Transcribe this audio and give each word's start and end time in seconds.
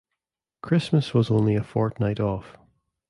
Christmas 0.63 1.13
was 1.13 1.29
only 1.29 1.55
a 1.55 1.63
fortnight 1.63 2.19
off. 2.19 2.57